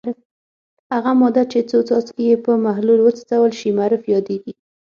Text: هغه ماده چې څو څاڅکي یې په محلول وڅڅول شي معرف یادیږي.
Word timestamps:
هغه 0.91 1.11
ماده 1.21 1.43
چې 1.51 1.59
څو 1.69 1.79
څاڅکي 1.87 2.23
یې 2.29 2.35
په 2.45 2.51
محلول 2.65 2.99
وڅڅول 3.03 3.51
شي 3.59 3.69
معرف 3.77 4.01
یادیږي. 4.13 4.53